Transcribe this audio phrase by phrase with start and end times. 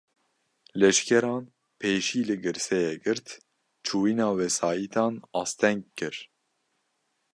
[0.79, 1.43] Leşkeran,
[1.79, 3.27] pêşî li girseyê girt,
[3.85, 6.15] çûyîna wesaîtan asteng kir